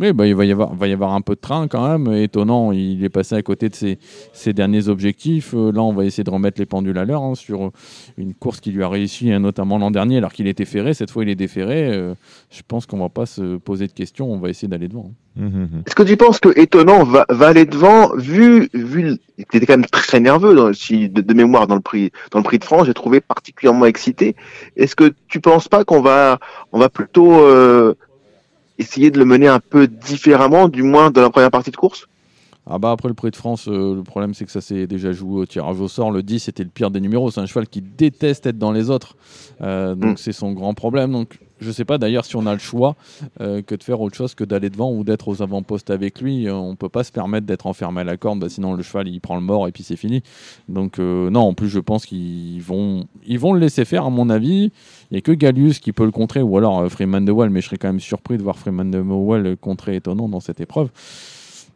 Oui, 0.00 0.14
bah, 0.14 0.26
il 0.26 0.34
va 0.34 0.46
y, 0.46 0.52
avoir, 0.52 0.74
va 0.74 0.88
y 0.88 0.94
avoir 0.94 1.12
un 1.12 1.20
peu 1.20 1.34
de 1.34 1.40
train 1.40 1.68
quand 1.68 1.86
même. 1.86 2.14
Étonnant, 2.14 2.72
il 2.72 3.04
est 3.04 3.10
passé 3.10 3.34
à 3.34 3.42
côté 3.42 3.68
de 3.68 3.74
ses, 3.74 3.98
ses 4.32 4.54
derniers 4.54 4.88
objectifs. 4.88 5.52
Euh, 5.54 5.72
là, 5.72 5.82
on 5.82 5.92
va 5.92 6.06
essayer 6.06 6.24
de 6.24 6.30
remettre 6.30 6.58
les 6.58 6.64
pendules 6.64 6.96
à 6.96 7.04
l'heure 7.04 7.22
hein, 7.22 7.34
sur 7.34 7.70
une 8.16 8.32
course 8.32 8.60
qui 8.60 8.70
lui 8.70 8.82
a 8.82 8.88
réussi, 8.88 9.30
hein, 9.30 9.40
notamment 9.40 9.76
l'an 9.76 9.90
dernier, 9.90 10.16
alors 10.16 10.32
qu'il 10.32 10.46
était 10.46 10.64
ferré. 10.64 10.94
Cette 10.94 11.10
fois, 11.10 11.22
il 11.22 11.28
est 11.28 11.34
déferré. 11.34 11.92
Euh, 11.92 12.14
je 12.50 12.62
pense 12.66 12.86
qu'on 12.86 12.98
va 12.98 13.10
pas 13.10 13.26
se 13.26 13.58
poser 13.58 13.88
de 13.88 13.92
questions. 13.92 14.32
On 14.32 14.38
va 14.38 14.48
essayer 14.48 14.68
d'aller 14.68 14.88
devant. 14.88 15.12
Mmh, 15.36 15.44
mmh, 15.44 15.48
mmh. 15.48 15.82
Est-ce 15.86 15.94
que 15.94 16.02
tu 16.02 16.16
penses 16.16 16.40
que 16.40 16.58
Étonnant 16.58 17.04
va, 17.04 17.26
va 17.28 17.48
aller 17.48 17.66
devant, 17.66 18.16
vu, 18.16 18.70
vu 18.72 19.18
il 19.36 19.44
était 19.52 19.66
quand 19.66 19.76
même 19.76 19.86
très 19.86 20.18
nerveux 20.18 20.54
dans, 20.54 20.70
de, 20.70 21.34
mémoire 21.34 21.66
dans 21.66 21.74
le 21.74 21.80
prix, 21.82 22.10
dans 22.30 22.38
le 22.38 22.44
prix 22.44 22.58
de 22.58 22.64
France. 22.64 22.86
J'ai 22.86 22.94
trouvé 22.94 23.20
particulièrement 23.20 23.84
excité. 23.84 24.34
Est-ce 24.76 24.96
que 24.96 25.12
tu 25.28 25.40
penses 25.40 25.68
pas 25.68 25.84
qu'on 25.84 26.00
va, 26.00 26.38
on 26.72 26.78
va 26.78 26.88
plutôt 26.88 27.32
euh, 27.32 27.94
essayer 28.80 29.10
de 29.10 29.18
le 29.18 29.24
mener 29.24 29.46
un 29.46 29.60
peu 29.60 29.86
différemment, 29.86 30.68
du 30.68 30.82
moins 30.82 31.10
dans 31.10 31.22
la 31.22 31.30
première 31.30 31.50
partie 31.50 31.70
de 31.70 31.76
course? 31.76 32.08
Ah 32.66 32.78
bah 32.78 32.90
après 32.90 33.08
le 33.08 33.14
Prix 33.14 33.30
de 33.30 33.36
France, 33.36 33.68
euh, 33.68 33.96
le 33.96 34.02
problème 34.02 34.34
c'est 34.34 34.44
que 34.44 34.52
ça 34.52 34.60
s'est 34.60 34.86
déjà 34.86 35.12
joué 35.12 35.40
au 35.40 35.46
tirage 35.46 35.80
au 35.80 35.88
sort. 35.88 36.10
Le 36.10 36.22
10 36.22 36.40
c'était 36.40 36.62
le 36.62 36.68
pire 36.68 36.90
des 36.90 37.00
numéros. 37.00 37.30
C'est 37.30 37.40
un 37.40 37.46
cheval 37.46 37.66
qui 37.66 37.80
déteste 37.80 38.46
être 38.46 38.58
dans 38.58 38.70
les 38.70 38.90
autres. 38.90 39.16
Euh, 39.62 39.94
donc 39.94 40.14
mm. 40.14 40.16
c'est 40.18 40.32
son 40.32 40.52
grand 40.52 40.74
problème. 40.74 41.12
Donc 41.12 41.38
je 41.58 41.70
sais 41.72 41.86
pas 41.86 41.96
d'ailleurs 41.96 42.26
si 42.26 42.36
on 42.36 42.46
a 42.46 42.52
le 42.52 42.58
choix 42.58 42.96
euh, 43.40 43.62
que 43.62 43.74
de 43.74 43.82
faire 43.82 44.00
autre 44.00 44.14
chose 44.14 44.34
que 44.34 44.44
d'aller 44.44 44.68
devant 44.68 44.92
ou 44.92 45.04
d'être 45.04 45.28
aux 45.28 45.40
avant-postes 45.42 45.90
avec 45.90 46.20
lui. 46.20 46.50
On 46.50 46.76
peut 46.76 46.90
pas 46.90 47.02
se 47.02 47.12
permettre 47.12 47.46
d'être 47.46 47.66
enfermé 47.66 48.02
à 48.02 48.04
la 48.04 48.18
corde, 48.18 48.40
bah, 48.40 48.48
sinon 48.50 48.74
le 48.74 48.82
cheval 48.82 49.08
il 49.08 49.20
prend 49.20 49.36
le 49.36 49.42
mort 49.42 49.66
et 49.66 49.72
puis 49.72 49.82
c'est 49.82 49.96
fini. 49.96 50.22
Donc 50.68 50.98
non, 50.98 51.40
en 51.40 51.54
plus 51.54 51.68
je 51.68 51.80
pense 51.80 52.04
qu'ils 52.04 52.62
vont, 52.62 53.06
ils 53.26 53.38
vont 53.38 53.54
le 53.54 53.60
laisser 53.60 53.86
faire 53.86 54.04
à 54.04 54.10
mon 54.10 54.28
avis. 54.28 54.70
Il 55.10 55.14
n'y 55.14 55.18
a 55.18 55.22
que 55.22 55.32
Gallius 55.32 55.78
qui 55.78 55.92
peut 55.92 56.04
le 56.04 56.12
contrer 56.12 56.42
ou 56.42 56.58
alors 56.58 56.88
Freeman 56.90 57.24
de 57.24 57.32
Wall, 57.32 57.48
mais 57.48 57.62
je 57.62 57.66
serais 57.66 57.78
quand 57.78 57.88
même 57.88 58.00
surpris 58.00 58.36
de 58.36 58.42
voir 58.42 58.58
Freeman 58.58 58.90
de 58.90 59.00
Wall 59.00 59.56
contrer 59.56 59.96
étonnant 59.96 60.28
dans 60.28 60.40
cette 60.40 60.60
épreuve. 60.60 60.90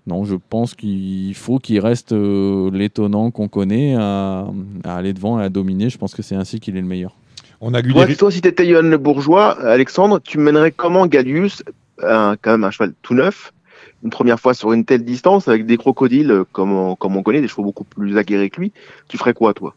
Non, 0.06 0.24
je 0.24 0.36
pense 0.36 0.74
qu'il 0.74 1.34
faut 1.34 1.58
qu'il 1.58 1.80
reste 1.80 2.12
euh, 2.12 2.70
l'étonnant 2.70 3.30
qu'on 3.30 3.48
connaît 3.48 3.94
à, 3.98 4.46
aller 4.84 5.14
devant 5.14 5.40
et 5.40 5.44
à 5.44 5.48
dominer. 5.48 5.88
Je 5.88 5.96
pense 5.96 6.14
que 6.14 6.22
c'est 6.22 6.34
ainsi 6.34 6.60
qu'il 6.60 6.76
est 6.76 6.80
le 6.80 6.86
meilleur. 6.86 7.14
On 7.60 7.72
a 7.72 7.82
toi, 7.82 8.06
toi, 8.14 8.30
si 8.30 8.42
tu 8.42 8.48
étais 8.48 8.66
Yohan 8.66 8.98
Bourgeois, 8.98 9.58
Alexandre, 9.62 10.20
tu 10.22 10.38
mènerais 10.38 10.72
comment 10.72 11.06
Gallius, 11.06 11.62
quand 11.98 12.36
même 12.46 12.64
un 12.64 12.70
cheval 12.70 12.92
tout 13.00 13.14
neuf, 13.14 13.54
une 14.02 14.10
première 14.10 14.38
fois 14.38 14.52
sur 14.52 14.74
une 14.74 14.84
telle 14.84 15.04
distance, 15.04 15.48
avec 15.48 15.64
des 15.64 15.78
crocodiles 15.78 16.42
comme 16.52 16.72
on, 16.72 16.94
comme 16.96 17.16
on 17.16 17.22
connaît, 17.22 17.40
des 17.40 17.48
chevaux 17.48 17.62
beaucoup 17.62 17.84
plus 17.84 18.18
aguerris 18.18 18.50
que 18.50 18.60
lui 18.60 18.72
Tu 19.08 19.16
ferais 19.16 19.32
quoi, 19.32 19.54
toi? 19.54 19.74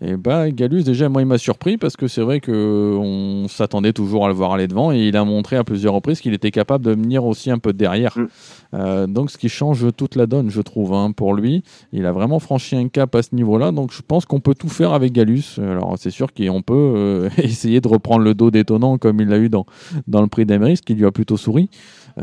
Et 0.00 0.16
bah 0.16 0.48
Galus 0.50 0.84
déjà 0.84 1.08
moi 1.08 1.22
il 1.22 1.26
m'a 1.26 1.38
surpris 1.38 1.76
parce 1.76 1.96
que 1.96 2.06
c'est 2.06 2.20
vrai 2.20 2.38
que 2.38 2.96
on 3.00 3.48
s'attendait 3.48 3.92
toujours 3.92 4.24
à 4.26 4.28
le 4.28 4.34
voir 4.34 4.52
aller 4.52 4.68
devant 4.68 4.92
et 4.92 5.08
il 5.08 5.16
a 5.16 5.24
montré 5.24 5.56
à 5.56 5.64
plusieurs 5.64 5.92
reprises 5.94 6.20
qu'il 6.20 6.34
était 6.34 6.52
capable 6.52 6.84
de 6.84 6.92
venir 6.92 7.24
aussi 7.24 7.50
un 7.50 7.58
peu 7.58 7.72
derrière. 7.72 8.16
Mm. 8.16 8.26
Euh, 8.74 9.06
donc 9.08 9.30
ce 9.30 9.38
qui 9.38 9.48
change 9.48 9.86
toute 9.96 10.14
la 10.14 10.26
donne 10.26 10.50
je 10.50 10.60
trouve 10.60 10.94
hein, 10.94 11.10
pour 11.10 11.34
lui. 11.34 11.64
Il 11.92 12.06
a 12.06 12.12
vraiment 12.12 12.38
franchi 12.38 12.76
un 12.76 12.88
cap 12.88 13.14
à 13.16 13.22
ce 13.22 13.34
niveau-là 13.34 13.72
donc 13.72 13.92
je 13.92 14.02
pense 14.02 14.24
qu'on 14.24 14.38
peut 14.38 14.54
tout 14.54 14.68
faire 14.68 14.92
avec 14.92 15.12
Galus. 15.12 15.58
Alors 15.58 15.96
c'est 15.98 16.10
sûr 16.10 16.28
qu'on 16.32 16.62
peut 16.62 16.74
euh, 16.74 17.30
essayer 17.38 17.80
de 17.80 17.88
reprendre 17.88 18.22
le 18.22 18.34
dos 18.34 18.52
détonnant 18.52 18.98
comme 18.98 19.20
il 19.20 19.28
l'a 19.28 19.38
eu 19.38 19.48
dans, 19.48 19.66
dans 20.06 20.22
le 20.22 20.28
prix 20.28 20.46
d'Amérique, 20.46 20.84
qui 20.84 20.94
lui 20.94 21.06
a 21.06 21.10
plutôt 21.10 21.36
souri. 21.36 21.70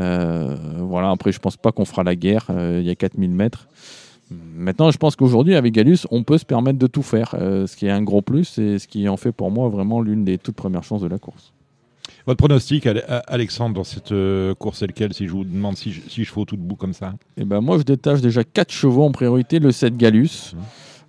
Euh, 0.00 0.56
voilà 0.80 1.10
après 1.10 1.32
je 1.32 1.40
pense 1.40 1.56
pas 1.58 1.72
qu'on 1.72 1.84
fera 1.84 2.04
la 2.04 2.16
guerre, 2.16 2.46
il 2.50 2.82
y 2.82 2.90
a 2.90 2.94
4000 2.94 3.30
mètres. 3.30 3.68
Maintenant, 4.30 4.90
je 4.90 4.98
pense 4.98 5.14
qu'aujourd'hui, 5.14 5.54
avec 5.54 5.72
Galus, 5.72 5.98
on 6.10 6.24
peut 6.24 6.38
se 6.38 6.44
permettre 6.44 6.78
de 6.78 6.86
tout 6.86 7.02
faire, 7.02 7.34
euh, 7.38 7.66
ce 7.66 7.76
qui 7.76 7.86
est 7.86 7.90
un 7.90 8.02
gros 8.02 8.22
plus 8.22 8.58
et 8.58 8.78
ce 8.78 8.88
qui 8.88 9.08
en 9.08 9.16
fait 9.16 9.32
pour 9.32 9.50
moi 9.50 9.68
vraiment 9.68 10.00
l'une 10.00 10.24
des 10.24 10.36
toutes 10.38 10.56
premières 10.56 10.82
chances 10.82 11.02
de 11.02 11.06
la 11.06 11.18
course. 11.18 11.52
Votre 12.26 12.38
pronostic, 12.38 12.88
Alexandre, 13.28 13.74
dans 13.74 13.84
cette 13.84 14.10
euh, 14.10 14.54
course, 14.54 14.78
c'est 14.78 14.88
lequel? 14.88 15.14
Si 15.14 15.28
je 15.28 15.32
vous 15.32 15.44
demande 15.44 15.76
si, 15.76 15.92
si 16.08 16.24
je 16.24 16.32
fais 16.32 16.44
tout 16.44 16.56
debout 16.56 16.74
comme 16.74 16.92
ça 16.92 17.14
eh 17.36 17.44
ben 17.44 17.60
Moi, 17.60 17.78
je 17.78 17.84
détache 17.84 18.20
déjà 18.20 18.42
4 18.42 18.72
chevaux 18.72 19.04
en 19.04 19.12
priorité, 19.12 19.60
le 19.60 19.70
7 19.70 19.96
Galus. 19.96 20.54
Mmh. 20.54 20.58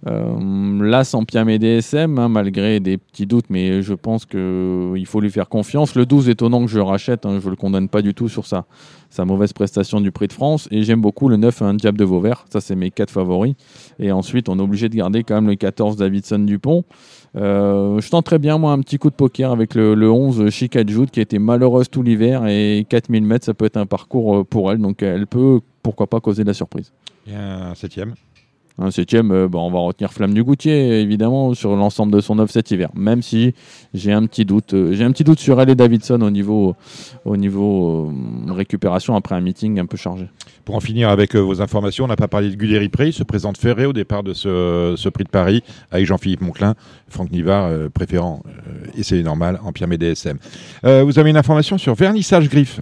Euh, 0.06 0.84
là, 0.84 1.04
sans 1.04 1.24
Piamé 1.24 1.58
DSM, 1.58 2.20
hein, 2.20 2.30
malgré 2.30 2.80
des 2.80 2.98
petits 2.98 3.26
doutes, 3.26 3.48
mais 3.50 3.82
je 3.82 3.94
pense 3.94 4.26
qu'il 4.26 4.40
euh, 4.40 5.06
faut 5.06 5.20
lui 5.20 5.32
faire 5.32 5.50
confiance. 5.50 5.96
Le 5.96 6.06
12, 6.06 6.30
étonnant 6.30 6.64
que 6.66 6.72
je 6.72 6.80
rachète, 6.80 7.26
hein, 7.26 7.40
je 7.42 7.46
ne 7.46 7.50
le 7.50 7.56
condamne 7.56 7.90
pas 7.90 8.02
du 8.02 8.14
tout 8.14 8.30
sur 8.30 8.46
sa, 8.46 8.66
sa 9.10 9.26
mauvaise 9.26 9.54
prestation 9.54 10.00
du 10.00 10.12
Prix 10.12 10.28
de 10.28 10.34
France. 10.34 10.68
Et 10.72 10.84
j'aime 10.84 11.02
beaucoup 11.02 11.30
le 11.30 11.38
9, 11.38 11.62
un 11.64 11.74
Diable 11.74 11.98
de 11.98 12.06
Vauvert. 12.06 12.46
Ça, 12.50 12.62
c'est 12.62 12.76
mes 12.76 12.92
quatre 12.92 13.10
favoris. 13.10 13.56
Et 14.00 14.12
ensuite, 14.12 14.50
on 14.50 14.60
est 14.60 14.62
obligé 14.62 14.88
de 14.88 14.96
garder 14.96 15.24
quand 15.24 15.36
même 15.36 15.48
le 15.48 15.56
14, 15.56 15.98
Davidson 15.98 16.40
Dupont. 16.40 16.84
Euh, 17.36 18.00
je 18.00 18.10
tenterais 18.10 18.40
bien, 18.40 18.58
moi, 18.60 18.74
un 18.74 18.80
petit 18.80 19.00
coup 19.00 19.10
de 19.10 19.16
poker 19.16 19.52
avec 19.52 19.74
le, 19.74 19.96
le 19.96 20.12
11, 20.12 20.50
Chica 20.52 20.84
qui 20.84 21.20
a 21.20 21.24
été 21.24 21.40
malheureuse 21.40 21.90
tout 21.90 22.04
l'hiver. 22.04 22.46
Et 22.46 22.86
4000 22.88 23.24
mètres, 23.24 23.46
ça 23.46 23.56
peut 23.56 23.66
être 23.66 23.78
un 23.78 23.88
parcours 23.88 24.46
pour 24.46 24.72
elle. 24.72 24.78
Donc, 24.78 25.02
elle 25.02 25.26
peut, 25.26 25.60
pourquoi 25.82 26.06
pas, 26.08 26.20
causer 26.20 26.44
la 26.44 26.54
surprise. 26.54 26.94
Et 27.28 27.36
un 27.36 27.74
septième 27.74 28.14
un 28.80 28.92
septième, 28.92 29.32
euh, 29.32 29.48
on 29.54 29.72
va 29.72 29.80
retenir 29.80 30.14
Flamme 30.14 30.34
du 30.34 30.44
Goutier, 30.44 31.02
évidemment, 31.02 31.54
sur 31.56 31.76
l'ensemble 31.76 32.14
de 32.14 32.22
son 32.22 32.38
œuvre 32.38 32.52
cet 32.52 32.70
hiver. 32.70 32.90
Même 32.94 33.24
si 33.24 33.54
j'ai 33.94 34.12
un 34.12 34.26
petit 34.28 34.46
doute, 34.46 34.74
euh, 34.74 34.94
j'ai 34.94 35.04
un 35.04 35.12
petit 35.12 35.24
doute 35.24 35.40
sur 35.40 35.60
elle 35.60 35.74
Davidson 35.74 36.22
au 36.22 36.30
niveau, 36.30 36.76
au 37.26 37.38
niveau 37.38 38.10
euh, 38.10 38.54
récupération 38.54 39.16
après 39.16 39.36
un 39.36 39.42
meeting 39.42 39.80
un 39.80 39.86
peu 39.86 39.98
chargé. 39.98 40.28
Pour 40.64 40.76
en 40.76 40.80
finir 40.80 41.10
avec 41.10 41.36
vos 41.36 41.62
informations, 41.62 42.06
on 42.06 42.08
n'a 42.08 42.16
pas 42.16 42.28
parlé 42.28 42.50
de 42.50 42.56
Guderi 42.56 42.90
Prix. 42.90 43.08
Il 43.08 43.14
se 43.14 43.24
présente 43.24 43.58
ferré 43.58 43.86
au 43.86 43.94
départ 43.94 44.22
de 44.22 44.34
ce, 44.34 45.10
prix 45.10 45.24
de 45.24 45.30
Paris 45.30 45.64
avec 45.92 46.06
Jean-Philippe 46.06 46.42
Monclin, 46.42 46.76
Franck 47.10 47.32
Nivard 47.32 47.72
préférant, 47.92 48.44
et 48.96 49.04
c'est 49.04 49.24
normal, 49.24 49.60
en 49.64 49.72
Pierre 49.72 49.88
DSM. 49.88 50.38
vous 50.84 51.20
avez 51.20 51.30
une 51.30 51.38
information 51.38 51.78
sur 51.78 51.96
Vernissage 51.96 52.50
Griffe 52.50 52.82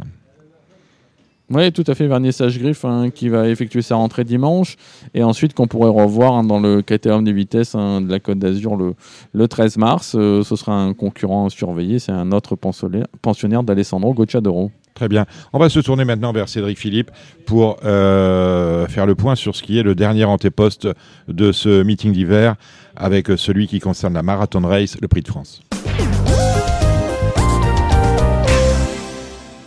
oui, 1.52 1.72
tout 1.72 1.84
à 1.86 1.94
fait, 1.94 2.08
Vernissage 2.08 2.58
Griffe 2.58 2.86
hein, 2.86 3.12
qui 3.14 3.30
va 3.30 3.48
effectuer 3.48 3.84
sa 3.84 3.96
rentrée 3.96 4.24
dimanche 4.24 4.78
et 5.14 5.24
ensuite 5.24 5.54
qu'on 5.54 5.68
pourrait 5.68 5.90
revoir 5.90 6.34
hein, 6.34 6.44
dans 6.44 6.60
le 6.60 6.82
critérium 6.82 7.24
des 7.24 7.34
vitesses 7.34 7.76
hein, 7.76 8.02
de 8.02 8.10
la 8.10 8.20
Côte 8.20 8.40
d'Azur 8.40 8.76
le, 8.76 8.96
le 9.34 9.48
13 9.48 9.78
mars. 9.78 10.16
Euh, 10.18 10.42
ce 10.42 10.56
sera 10.56 10.74
un 10.74 10.94
concurrent 10.94 11.50
surveillé, 11.50 12.00
c'est 12.00 12.12
un 12.12 12.32
autre 12.32 12.56
pensionnaire 12.56 13.64
d'Alessandro 13.64 14.14
Gocciadoro. 14.14 14.72
Très 14.96 15.08
bien. 15.08 15.26
On 15.54 15.60
va 15.60 15.70
se 15.70 15.80
tourner 15.82 16.06
maintenant 16.06 16.32
vers 16.32 16.50
Cédric 16.50 16.80
Philippe 16.80 17.12
pour 17.46 17.78
euh, 17.84 18.88
faire 18.88 19.06
le 19.06 19.14
point 19.14 19.36
sur 19.36 19.56
ce 19.56 19.62
qui 19.62 19.78
est 19.78 19.84
le 19.84 19.94
dernier 19.94 20.24
antéposte 20.24 20.88
de 21.28 21.52
ce 21.52 21.84
meeting 21.84 22.14
d'hiver 22.14 22.56
avec 22.96 23.28
celui 23.36 23.68
qui 23.68 23.80
concerne 23.80 24.14
la 24.14 24.24
Marathon 24.24 24.62
Race, 24.62 24.98
le 25.02 25.08
Prix 25.08 25.22
de 25.22 25.28
France. 25.28 25.62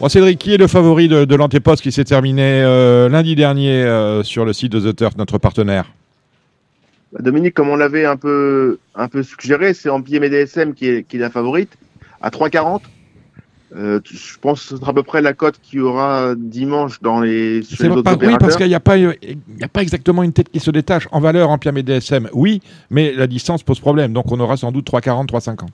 Bon, 0.01 0.09
Cédric, 0.09 0.39
qui 0.39 0.55
est 0.55 0.59
le 0.59 0.69
favori 0.69 1.09
de, 1.09 1.25
de 1.25 1.35
l'antéposte 1.35 1.83
qui 1.83 1.91
s'est 1.91 2.05
terminé 2.05 2.43
euh, 2.63 3.09
lundi 3.09 3.35
dernier 3.35 3.83
euh, 3.83 4.23
sur 4.23 4.45
le 4.45 4.53
site 4.53 4.71
de 4.73 4.93
The 4.93 4.95
Turf, 4.95 5.17
notre 5.17 5.39
partenaire 5.39 5.93
Bah, 7.13 7.19
Dominique, 7.21 7.55
comme 7.55 7.69
on 7.69 7.77
l'avait 7.77 8.05
un 8.05 8.17
peu, 8.17 8.79
un 8.95 9.09
peu 9.09 9.25
suggéré, 9.25 9.75
c'est 9.75 9.91
Empire 9.91 10.21
MDSM 10.21 10.75
qui 10.75 10.87
est, 10.89 11.03
qui 11.03 11.17
est 11.17 11.21
la 11.21 11.31
favorite 11.31 11.73
à 12.21 12.31
3,40. 12.31 12.81
Euh, 13.77 14.01
je 14.05 14.39
pense 14.41 14.63
que 14.63 14.69
ce 14.69 14.77
sera 14.77 14.93
à 14.93 14.95
peu 14.95 15.03
près 15.03 15.21
la 15.21 15.35
cote 15.35 15.57
qu'il 15.63 15.81
y 15.81 15.83
aura 15.83 16.35
dimanche 16.37 17.03
dans 17.03 17.21
les, 17.21 17.63
sur 17.63 17.77
C'est 17.77 17.89
les 17.95 18.03
pas, 18.03 18.15
oui, 18.15 18.37
parce 18.39 18.57
qu'il 18.57 18.69
n'y 18.69 18.75
a, 18.75 18.81
pas- 18.81 18.97
y 18.97 19.09
a 19.61 19.69
pas 19.71 19.83
exactement 19.83 20.23
une 20.23 20.33
tête 20.33 20.49
qui 20.49 20.61
se 20.61 20.71
détache. 20.71 21.07
En 21.11 21.21
valeur, 21.21 21.51
en 21.51 21.59
Pierre 21.59 21.75
DSM, 21.75 22.29
oui, 22.33 22.63
mais 22.91 23.13
la 23.15 23.27
distance 23.27 23.63
pose 23.65 23.81
problème. 23.81 24.13
Donc 24.13 24.31
on 24.33 24.39
aura 24.41 24.57
sans 24.57 24.71
doute 24.73 24.89
3,40, 24.91 25.27
3,50. 25.27 25.67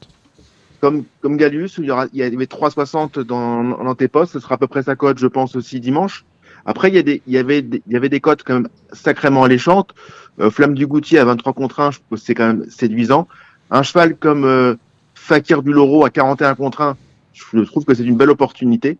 Comme, 0.85 1.05
comme 1.23 1.39
Gallius, 1.39 1.79
où 1.79 1.83
il 1.83 1.89
y, 2.13 2.23
avait 2.23 2.45
3,60 2.45 3.23
dans 3.23 3.63
l'antéposte, 3.63 4.35
ce 4.35 4.39
sera 4.39 4.57
à 4.57 4.59
peu 4.59 4.67
près 4.67 4.83
sa 4.83 4.95
cote, 4.97 5.17
je 5.17 5.27
pense, 5.27 5.57
aussi 5.57 5.81
dimanche. 5.81 6.27
Après, 6.67 6.91
il 6.91 6.95
y, 6.95 6.99
a 6.99 7.03
des, 7.03 7.23
il, 7.27 7.33
y 7.33 7.39
avait 7.39 7.63
des, 7.63 8.21
cotes 8.21 8.43
quand 8.43 8.53
même 8.53 8.69
sacrément 8.93 9.45
alléchantes. 9.45 9.95
Euh, 10.41 10.51
Flamme 10.51 10.75
du 10.75 10.87
Goutier 10.87 11.19
à 11.19 11.25
23 11.25 11.55
contre 11.55 11.81
1, 11.81 11.93
je 11.93 11.99
trouve 12.01 12.19
que 12.19 12.23
c'est 12.23 12.35
quand 12.35 12.49
même 12.49 12.67
séduisant. 12.69 13.29
Un 13.71 13.83
cheval 13.83 14.15
comme 14.15 14.45
euh, 14.45 14.75
Fakir 15.15 15.63
du 15.63 15.73
Loro 15.73 16.05
à 16.05 16.11
41 16.11 16.55
contre 16.55 16.83
1, 16.83 16.97
je 17.33 17.61
trouve 17.61 17.87
que 17.87 17.95
c'est 17.95 18.05
une 18.05 18.19
belle 18.19 18.31
opportunité. 18.31 18.99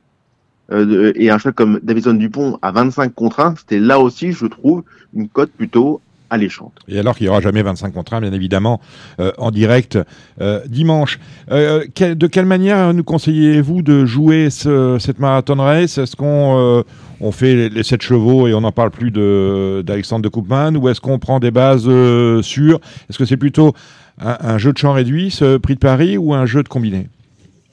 Euh, 0.73 1.13
et 1.17 1.29
un 1.29 1.37
cheval 1.37 1.53
comme 1.53 1.81
Davison 1.83 2.15
Dupont 2.15 2.59
à 2.63 2.71
25 2.71 3.15
contre 3.15 3.41
1, 3.41 3.57
c'était 3.57 3.79
là 3.79 4.01
aussi, 4.01 4.33
je 4.33 4.47
trouve, 4.47 4.85
une 5.15 5.29
cote 5.29 5.51
plutôt 5.51 6.01
alléchante. 6.35 6.73
Et 6.89 6.99
alors 6.99 7.17
qu'il 7.17 7.25
n'y 7.25 7.31
aura 7.31 7.41
jamais 7.41 7.63
25 7.63 7.93
contre 7.93 8.15
1, 8.15 8.21
bien 8.21 8.33
évidemment, 8.33 8.81
euh, 9.21 9.33
en 9.39 9.51
direct 9.51 9.99
euh, 10.41 10.61
dimanche. 10.67 11.19
Euh, 11.51 11.85
quel- 11.95 12.17
de 12.17 12.27
quelle 12.27 12.47
manière 12.47 12.93
nous 12.93 13.05
conseillez-vous 13.05 13.83
de 13.83 14.05
jouer 14.05 14.51
ce- 14.51 14.99
cette 15.01 15.19
marathon 15.19 15.57
race? 15.57 15.99
Est-ce 15.99 16.15
qu'on 16.17 16.59
euh, 16.59 16.83
on 17.21 17.33
fait 17.33 17.55
les, 17.55 17.69
les 17.71 17.83
7 17.83 18.03
chevaux 18.03 18.47
et 18.49 18.55
on 18.55 18.61
n'en 18.61 18.73
parle 18.73 18.91
plus 18.91 19.11
de- 19.11 19.83
d'Alexandre 19.87 20.23
de 20.23 20.29
Koopman 20.29 20.77
Ou 20.77 20.89
est-ce 20.89 21.01
qu'on 21.01 21.19
prend 21.19 21.41
des 21.41 21.51
bases 21.51 21.85
euh, 21.89 22.43
sûres? 22.43 22.81
Est-ce 23.09 23.19
que 23.19 23.25
c'est 23.25 23.37
plutôt 23.39 23.73
un, 24.21 24.37
un 24.41 24.59
jeu 24.59 24.73
de 24.73 24.79
champ 24.79 24.93
réduit, 24.93 25.31
ce 25.31 25.57
prix 25.57 25.75
de 25.75 25.81
Paris, 25.81 26.19
ou 26.19 26.35
un 26.35 26.47
jeu 26.47 26.63
de 26.63 26.69
combiné? 26.69 27.09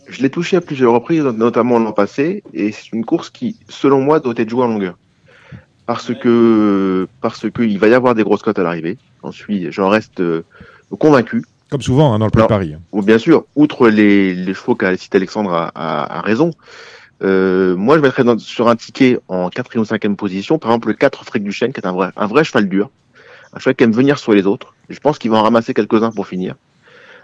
Je 0.09 0.21
l'ai 0.21 0.29
touché 0.29 0.57
à 0.57 0.61
plusieurs 0.61 0.91
reprises, 0.93 1.23
notamment 1.23 1.79
l'an 1.79 1.93
passé, 1.93 2.43
et 2.53 2.71
c'est 2.71 2.91
une 2.91 3.05
course 3.05 3.29
qui, 3.29 3.55
selon 3.69 4.01
moi, 4.01 4.19
doit 4.19 4.33
être 4.37 4.49
jouée 4.49 4.63
en 4.63 4.67
longueur. 4.67 4.97
Parce 5.91 6.13
que, 6.15 7.05
parce 7.19 7.49
que 7.49 7.63
il 7.63 7.77
va 7.77 7.89
y 7.89 7.93
avoir 7.93 8.15
des 8.15 8.23
grosses 8.23 8.43
cotes 8.43 8.57
à 8.57 8.63
l'arrivée. 8.63 8.97
J'en 9.21 9.33
suis, 9.33 9.69
j'en 9.73 9.89
reste 9.89 10.21
euh, 10.21 10.41
convaincu. 10.97 11.43
Comme 11.69 11.81
souvent 11.81 12.13
hein, 12.13 12.19
dans 12.19 12.25
le 12.27 12.31
prix 12.31 12.43
de 12.43 12.47
Paris. 12.47 12.75
Ou 12.93 13.01
bien 13.01 13.17
sûr, 13.17 13.43
outre 13.57 13.89
les, 13.89 14.33
les 14.33 14.53
chevaux 14.53 14.73
qu'a 14.75 14.95
cité 14.95 15.17
Alexandre 15.17 15.51
a, 15.53 15.69
a- 15.75 16.19
a 16.19 16.21
raison. 16.21 16.51
Euh, 17.23 17.75
moi, 17.75 17.97
je 17.97 18.01
mettrais 18.01 18.23
dans- 18.23 18.39
sur 18.39 18.69
un 18.69 18.77
ticket 18.77 19.19
en 19.27 19.49
quatrième 19.49 19.81
ou 19.81 19.85
cinquième 19.85 20.15
position, 20.15 20.59
par 20.59 20.71
exemple 20.71 20.87
le 20.87 20.93
4 20.93 21.25
Fric 21.25 21.43
du 21.43 21.51
Chêne, 21.51 21.73
qui 21.73 21.81
est 21.81 21.85
un 21.85 21.91
vrai, 21.91 22.07
un 22.15 22.25
vrai 22.27 22.45
cheval 22.45 22.69
dur. 22.69 22.89
Un 23.51 23.59
cheval 23.59 23.75
qui 23.75 23.83
aime 23.83 23.91
venir 23.91 24.17
sur 24.17 24.31
les 24.31 24.47
autres. 24.47 24.73
Je 24.89 24.97
pense 24.99 25.19
qu'il 25.19 25.29
va 25.29 25.39
en 25.39 25.43
ramasser 25.43 25.73
quelques-uns 25.73 26.11
pour 26.11 26.25
finir. 26.25 26.55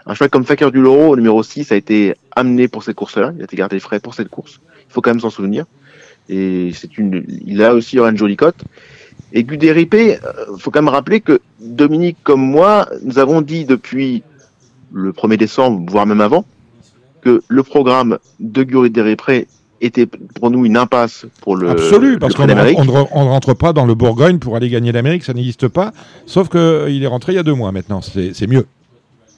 Un 0.04 0.12
cheval 0.12 0.28
comme 0.28 0.44
Fakir 0.44 0.70
du 0.72 0.82
Loro, 0.82 1.16
numéro 1.16 1.42
6, 1.42 1.72
a 1.72 1.76
été 1.76 2.14
amené 2.36 2.68
pour 2.68 2.82
cette 2.82 2.96
course-là. 2.96 3.32
Il 3.34 3.40
a 3.40 3.44
été 3.44 3.56
gardé 3.56 3.80
frais 3.80 3.98
pour 3.98 4.12
cette 4.14 4.28
course. 4.28 4.60
Il 4.88 4.92
faut 4.92 5.00
quand 5.00 5.10
même 5.10 5.20
s'en 5.20 5.30
souvenir. 5.30 5.64
Et 6.28 6.72
c'est 6.74 6.98
une, 6.98 7.24
il 7.46 7.62
a 7.62 7.74
aussi 7.74 7.98
une 7.98 8.16
jolie 8.16 8.36
cote. 8.36 8.62
Et 9.32 9.44
Gudéripé, 9.44 10.18
il 10.54 10.60
faut 10.60 10.70
quand 10.70 10.82
même 10.82 10.92
rappeler 10.92 11.20
que 11.20 11.40
Dominique 11.60 12.16
comme 12.22 12.40
moi, 12.40 12.88
nous 13.02 13.18
avons 13.18 13.42
dit 13.42 13.64
depuis 13.64 14.22
le 14.92 15.12
1er 15.12 15.36
décembre, 15.36 15.90
voire 15.90 16.06
même 16.06 16.20
avant, 16.20 16.44
que 17.20 17.42
le 17.46 17.62
programme 17.62 18.18
de 18.40 18.62
Gudéripé 18.62 19.46
était 19.80 20.06
pour 20.06 20.50
nous 20.50 20.64
une 20.64 20.76
impasse 20.76 21.26
pour 21.40 21.56
le 21.56 21.70
Absolu, 21.70 22.18
parce 22.18 22.34
qu'on 22.34 22.46
ne 22.46 23.28
rentre 23.28 23.54
pas 23.54 23.72
dans 23.72 23.86
le 23.86 23.94
Bourgogne 23.94 24.38
pour 24.38 24.56
aller 24.56 24.68
gagner 24.68 24.92
l'Amérique, 24.92 25.24
ça 25.24 25.34
n'existe 25.34 25.68
pas. 25.68 25.92
Sauf 26.26 26.48
qu'il 26.48 27.02
est 27.02 27.06
rentré 27.06 27.32
il 27.32 27.36
y 27.36 27.38
a 27.38 27.42
deux 27.42 27.54
mois 27.54 27.70
maintenant, 27.70 28.02
c'est 28.02 28.34
c'est 28.34 28.46
mieux. 28.46 28.66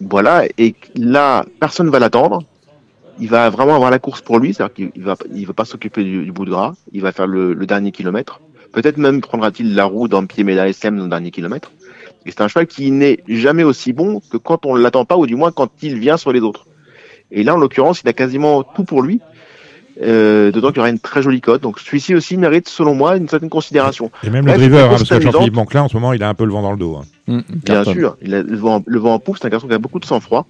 Voilà, 0.00 0.44
et 0.56 0.75
là, 0.97 1.44
personne 1.61 1.87
ne 1.87 1.90
va 1.90 1.99
l'attendre. 1.99 2.42
Il 3.21 3.29
va 3.29 3.50
vraiment 3.50 3.75
avoir 3.75 3.91
la 3.91 3.99
course 3.99 4.23
pour 4.23 4.39
lui, 4.39 4.55
c'est-à-dire 4.55 4.75
qu'il 4.75 4.91
il 4.97 5.03
va, 5.03 5.15
il 5.35 5.47
va 5.47 5.53
pas 5.53 5.65
s'occuper 5.65 6.03
du, 6.05 6.25
du 6.25 6.33
bout 6.33 6.45
de 6.45 6.50
gras. 6.50 6.73
Il 6.93 7.03
va 7.03 7.12
faire 7.12 7.27
le, 7.27 7.53
le 7.53 7.67
dernier 7.67 7.93
kilomètre. 7.93 8.41
Peut-être 8.73 8.97
même 8.99 9.21
prendra-t-il 9.21 9.75
la 9.75 9.85
roue 9.85 10.09
dans 10.09 10.25
pied 10.27 10.45
Méda 10.45 10.69
SM 10.69 10.97
dans 10.97 11.05
le 11.05 11.11
dernier 11.11 11.31
kilomètre. 11.31 11.73
Et 12.27 12.31
c'est 12.31 12.41
un 12.43 12.49
cheval 12.49 12.67
qui 12.67 12.91
n'est 12.91 13.19
jamais 13.29 13.65
aussi 13.65 13.93
bon 13.93 14.21
que 14.31 14.37
quand 14.37 14.65
on 14.67 14.77
ne 14.77 14.83
l'attend 14.83 15.05
pas, 15.05 15.17
ou 15.17 15.27
du 15.27 15.37
moins 15.37 15.53
quand 15.53 15.71
il 15.83 15.99
vient 15.99 16.17
sur 16.17 16.33
les 16.33 16.41
autres. 16.41 16.67
Et 17.31 17.43
là, 17.43 17.55
en 17.55 17.59
l'occurrence, 17.59 18.03
il 18.03 18.09
a 18.09 18.12
quasiment 18.12 18.62
tout 18.62 18.85
pour 18.85 19.03
lui. 19.03 19.21
Euh, 20.03 20.50
dedans, 20.50 20.71
il 20.71 20.77
y 20.77 20.79
aura 20.79 20.89
une 20.89 20.99
très 20.99 21.21
jolie 21.23 21.41
cote. 21.41 21.62
Donc, 21.62 21.79
celui-ci 21.79 22.15
aussi 22.15 22.37
mérite, 22.37 22.69
selon 22.69 22.95
moi, 22.95 23.17
une 23.17 23.29
certaine 23.29 23.50
considération. 23.50 24.11
Et 24.23 24.31
même 24.31 24.47
le 24.47 24.53
driver, 24.55 24.85
hein, 24.87 24.89
parce 24.91 25.03
que. 25.09 25.21
Jean-Philippe 25.21 25.55
Monclin, 25.55 25.83
en 25.83 25.89
ce 25.89 25.95
moment, 25.95 26.12
il 26.12 26.23
a 26.23 26.29
un 26.29 26.35
peu 26.35 26.45
le 26.45 26.53
vent 26.53 26.62
dans 26.62 26.73
le 26.73 26.79
dos. 26.79 26.97
hein. 26.97 27.05
Hum, 27.29 27.43
Bien 27.65 27.85
sûr, 27.85 28.17
il 28.23 28.35
a 28.35 28.43
le 28.43 28.57
vent, 28.57 28.83
le 28.87 28.99
vent 28.99 29.15
en 29.15 29.19
poupe, 29.19 29.37
c'est 29.39 29.47
un 29.47 29.50
garçon 29.50 29.69
qui 29.69 29.75
a 29.75 29.79
beaucoup 29.79 29.99
de 30.00 30.05
sang-froid 30.05 30.47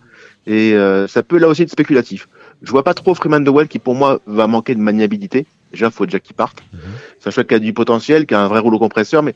et 0.46 0.72
euh, 0.74 1.06
ça 1.06 1.22
peut 1.22 1.36
là 1.38 1.48
aussi 1.48 1.62
être 1.62 1.70
spéculatif. 1.70 2.28
Je 2.62 2.70
vois 2.70 2.84
pas 2.84 2.94
trop 2.94 3.14
Freeman 3.14 3.42
de 3.42 3.50
Well 3.50 3.68
qui 3.68 3.78
pour 3.78 3.94
moi 3.94 4.20
va 4.26 4.46
manquer 4.46 4.74
de 4.74 4.80
maniabilité. 4.80 5.46
Déjà, 5.72 5.90
faut 5.90 6.04
déjà 6.04 6.20
qu'il 6.20 6.34
parte. 6.34 6.62
Mhm. 6.72 6.80
C'est 7.18 7.28
un 7.28 7.30
cheval 7.30 7.46
qui 7.46 7.54
a 7.54 7.58
du 7.58 7.72
potentiel, 7.72 8.26
qui 8.26 8.34
a 8.34 8.40
un 8.40 8.48
vrai 8.48 8.58
rouleau 8.58 8.78
compresseur, 8.78 9.22
mais 9.22 9.34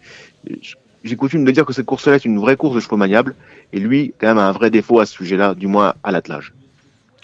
j'ai 1.04 1.16
coutume 1.16 1.44
de 1.44 1.50
dire 1.50 1.64
que 1.64 1.72
cette 1.72 1.86
course-là 1.86 2.16
est 2.16 2.24
une 2.24 2.38
vraie 2.38 2.56
course 2.56 2.74
de 2.74 2.80
chevaux 2.80 2.96
maniables 2.96 3.34
et 3.72 3.78
lui, 3.78 4.14
quand 4.18 4.26
même, 4.26 4.38
a 4.38 4.48
un 4.48 4.52
vrai 4.52 4.70
défaut 4.70 5.00
à 5.00 5.06
ce 5.06 5.14
sujet-là, 5.14 5.54
du 5.54 5.66
moins 5.66 5.94
à 6.02 6.10
l'attelage. 6.10 6.52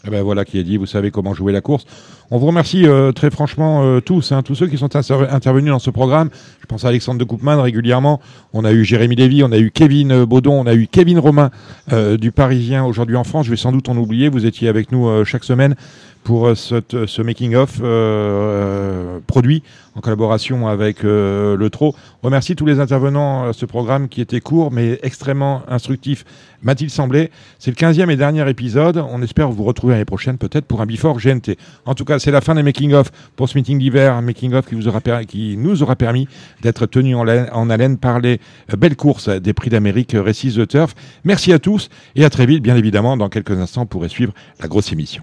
Eh 0.07 0.11
ben 0.11 0.23
voilà 0.23 0.47
qui 0.47 0.59
est 0.59 0.65
dit, 0.65 0.79
vous 0.79 0.87
savez 0.87 1.11
comment 1.11 1.35
jouer 1.35 1.53
la 1.53 1.61
course. 1.61 1.85
On 2.31 2.39
vous 2.39 2.47
remercie 2.47 2.87
euh, 2.87 3.13
très 3.13 3.31
franchement 3.31 3.83
euh, 3.85 4.01
tous, 4.01 4.33
hein, 4.33 4.43
tous 4.43 4.55
ceux 4.55 4.67
qui 4.67 4.79
sont 4.79 4.97
inter- 4.97 5.27
intervenus 5.31 5.73
dans 5.73 5.79
ce 5.79 5.91
programme. 5.91 6.31
Je 6.61 6.67
pense 6.67 6.87
à 6.87 6.89
Alexandre 6.89 7.19
de 7.19 7.25
Koopman 7.25 7.61
régulièrement. 7.61 8.19
On 8.55 8.65
a 8.65 8.73
eu 8.73 8.83
Jérémy 8.85 9.17
Lévy, 9.17 9.43
on 9.45 9.53
a 9.53 9.59
eu 9.59 9.71
Kevin 9.71 10.11
euh, 10.13 10.27
Baudon, 10.27 10.55
on 10.59 10.67
a 10.67 10.75
eu 10.75 10.87
Kevin 10.87 11.19
Romain 11.19 11.51
euh, 11.93 12.17
du 12.17 12.33
Parisien 12.33 12.85
aujourd'hui 12.85 13.17
en 13.17 13.25
France. 13.25 13.45
Je 13.45 13.51
vais 13.51 13.57
sans 13.59 13.73
doute 13.73 13.91
en 13.91 13.97
oublier. 13.99 14.31
Vous 14.31 14.47
étiez 14.47 14.69
avec 14.69 14.91
nous 14.91 15.25
chaque 15.25 15.45
semaine 15.45 15.75
pour 16.25 16.47
euh, 16.49 16.55
cette- 16.55 17.07
ce 17.07 17.23
making-of 17.23 17.81
euh, 17.83 19.19
produit 19.27 19.63
en 19.97 20.01
collaboration 20.01 20.69
avec 20.69 21.05
euh, 21.05 21.57
le 21.57 21.69
TRO. 21.71 21.95
Remercie 22.23 22.55
tous 22.55 22.67
les 22.67 22.79
intervenants 22.79 23.49
à 23.49 23.53
ce 23.53 23.67
programme 23.67 24.09
qui 24.09 24.21
était 24.21 24.41
court 24.41 24.71
mais 24.71 24.99
extrêmement 25.03 25.63
instructif, 25.69 26.25
m'a-t-il 26.63 26.91
semblé. 26.91 27.31
C'est 27.59 27.71
le 27.71 27.77
15e 27.77 28.09
et 28.11 28.17
dernier 28.17 28.49
épisode. 28.49 28.99
On 29.11 29.21
espère 29.23 29.51
vous 29.51 29.65
retrouver 29.65 29.95
l'année 29.95 30.05
prochaine 30.05 30.39
peut-être 30.39 30.67
pour 30.67 30.81
un 30.81 30.87
Before 30.87 31.19
GNT. 31.19 31.57
En 31.87 31.95
tout 31.95 32.05
cas, 32.05 32.19
c'est 32.19 32.31
la 32.31 32.41
fin 32.41 32.55
des 32.55 32.63
making-of 32.63 33.11
pour 33.35 33.49
ce 33.49 33.59
meeting 33.59 33.79
d'hiver, 33.79 34.15
un 34.15 34.23
making-of 34.23 34.67
qui, 34.67 34.75
vous 34.77 34.87
aura 34.89 35.01
qui 35.25 35.57
nous 35.57 35.83
aura 35.83 35.97
permis 35.97 36.29
d'être 36.63 36.87
tenus 36.87 37.17
en, 37.17 37.27
en 37.27 37.71
haleine 37.71 37.99
par 37.99 38.21
les 38.21 38.41
euh, 38.73 38.77
belles 38.77 38.97
courses 38.97 39.29
des 39.29 39.53
prix 39.55 39.71
d'Amérique 39.71 40.15
euh, 40.15 40.23
Récits 40.23 40.53
The 40.55 40.69
Turf. 40.69 40.95
Merci 41.25 41.53
à 41.53 41.59
tous 41.59 41.89
et 42.15 42.25
à 42.25 42.31
très 42.31 42.47
vite, 42.47 42.63
bien 42.63 42.77
évidemment. 42.77 43.17
Dans 43.17 43.29
quelques 43.29 43.59
instants, 43.59 43.87
pour 43.87 44.07
suivre 44.09 44.33
la 44.61 44.69
grosse 44.69 44.93
émission. 44.93 45.23